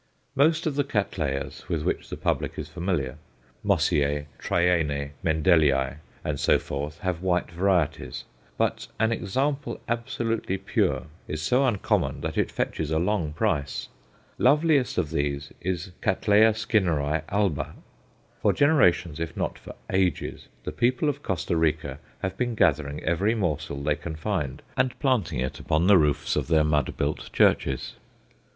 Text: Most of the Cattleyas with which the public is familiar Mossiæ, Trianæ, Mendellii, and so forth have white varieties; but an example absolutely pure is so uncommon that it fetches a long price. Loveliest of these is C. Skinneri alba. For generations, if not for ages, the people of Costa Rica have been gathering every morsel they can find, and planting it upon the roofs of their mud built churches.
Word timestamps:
Most 0.33 0.65
of 0.65 0.73
the 0.73 0.83
Cattleyas 0.83 1.69
with 1.69 1.83
which 1.83 2.09
the 2.09 2.17
public 2.17 2.57
is 2.57 2.67
familiar 2.67 3.19
Mossiæ, 3.63 4.25
Trianæ, 4.39 5.11
Mendellii, 5.23 5.97
and 6.25 6.39
so 6.39 6.57
forth 6.57 7.01
have 7.01 7.21
white 7.21 7.51
varieties; 7.51 8.23
but 8.57 8.87
an 8.99 9.11
example 9.11 9.79
absolutely 9.87 10.57
pure 10.57 11.03
is 11.27 11.43
so 11.43 11.67
uncommon 11.67 12.21
that 12.21 12.35
it 12.35 12.49
fetches 12.49 12.89
a 12.89 12.97
long 12.97 13.31
price. 13.33 13.89
Loveliest 14.39 14.97
of 14.97 15.11
these 15.11 15.51
is 15.61 15.91
C. 16.03 16.09
Skinneri 16.09 17.21
alba. 17.29 17.75
For 18.41 18.53
generations, 18.53 19.19
if 19.19 19.37
not 19.37 19.59
for 19.59 19.75
ages, 19.91 20.47
the 20.63 20.71
people 20.71 21.09
of 21.09 21.21
Costa 21.21 21.55
Rica 21.55 21.99
have 22.23 22.35
been 22.37 22.55
gathering 22.55 23.03
every 23.03 23.35
morsel 23.35 23.83
they 23.83 23.97
can 23.97 24.15
find, 24.15 24.63
and 24.75 24.97
planting 24.97 25.39
it 25.39 25.59
upon 25.59 25.85
the 25.85 25.99
roofs 25.99 26.35
of 26.35 26.47
their 26.47 26.63
mud 26.63 26.97
built 26.97 27.31
churches. 27.31 27.93